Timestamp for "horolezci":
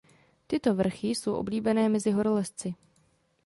2.11-2.75